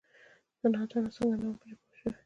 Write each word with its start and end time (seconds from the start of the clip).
زه 0.59 0.67
نادانه 0.73 1.09
څنګه 1.15 1.35
نه 1.41 1.45
وم 1.47 1.55
پرې 1.61 1.73
پوه 1.79 1.95
شوې؟! 1.99 2.11